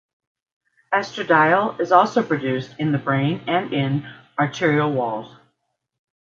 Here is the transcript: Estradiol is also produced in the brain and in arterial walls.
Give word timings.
Estradiol 0.91 1.79
is 1.79 1.91
also 1.91 2.23
produced 2.23 2.73
in 2.79 2.91
the 2.91 2.97
brain 2.97 3.43
and 3.45 3.71
in 3.71 4.11
arterial 4.39 4.91
walls. 4.91 5.35